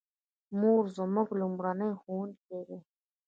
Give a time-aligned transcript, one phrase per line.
[0.59, 2.77] مور زموږ لومړنۍ ښوونکې ده